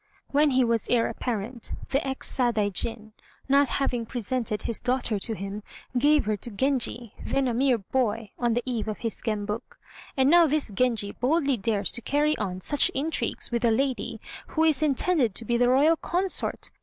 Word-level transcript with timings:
When 0.29 0.49
he 0.49 0.63
was 0.65 0.89
Heir 0.89 1.07
apparent, 1.09 1.73
the 1.89 2.07
ex 2.07 2.27
Sadaijin, 2.35 3.11
not 3.47 3.69
having 3.69 4.07
presented 4.07 4.63
his 4.63 4.81
daughter 4.81 5.19
to 5.19 5.35
him, 5.35 5.61
gave 5.95 6.25
her 6.25 6.35
to 6.37 6.49
Genji, 6.49 7.13
then 7.23 7.47
a 7.47 7.53
mere 7.53 7.77
boy, 7.77 8.31
on 8.39 8.55
the 8.55 8.63
eve 8.65 8.87
of 8.87 8.97
his 9.05 9.21
Gembuk; 9.21 9.77
and 10.17 10.27
now 10.27 10.47
this 10.47 10.71
Genji 10.71 11.11
boldly 11.11 11.55
dares 11.55 11.91
to 11.91 12.01
carry 12.01 12.35
on 12.39 12.61
such 12.61 12.89
intrigues 12.95 13.51
with 13.51 13.63
a 13.63 13.69
lady 13.69 14.19
who 14.47 14.63
is 14.63 14.81
intended 14.81 15.35
to 15.35 15.45
be 15.45 15.55
the 15.55 15.69
Royal 15.69 15.95
consort! 15.97 16.71